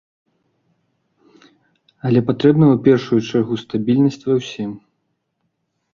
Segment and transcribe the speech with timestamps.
[2.09, 4.71] Але патрэбная ў першую чаргу стабільнасць ва ўсім.